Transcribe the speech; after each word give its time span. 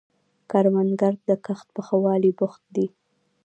کروندګر 0.49 1.13
د 1.27 1.29
کښت 1.45 1.67
په 1.75 1.81
ښه 1.87 1.97
والي 2.03 2.31
بوخت 2.39 2.63
دی 2.75 2.87